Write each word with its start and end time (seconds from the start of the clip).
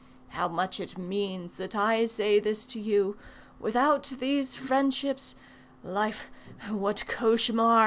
How 0.29 0.47
much 0.47 0.79
it 0.79 0.97
means 0.97 1.57
that 1.57 1.75
I 1.75 2.07
say 2.07 2.39
this 2.39 2.65
to 2.73 2.79
you 2.79 3.17
Without 3.59 4.03
these 4.17 4.55
friendships 4.55 5.35
life, 5.83 6.31
what 6.71 7.03
cauchemar!" 7.07 7.79